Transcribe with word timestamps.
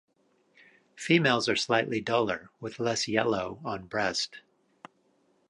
Females 0.95 1.47
are 1.47 1.55
slightly 1.55 2.01
duller, 2.01 2.49
with 2.59 2.79
less 2.79 3.07
yellow 3.07 3.59
on 3.63 3.85
breast. 3.85 4.39